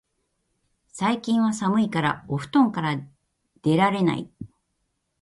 [0.87, 2.97] 最近は寒いからお布団から
[3.61, 4.31] 出られない